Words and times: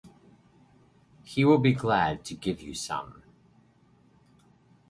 He 1.21 1.45
will 1.45 1.59
be 1.59 1.73
glad 1.73 2.25
to 2.25 2.33
give 2.33 2.59
you 2.59 2.73
some. 2.73 3.21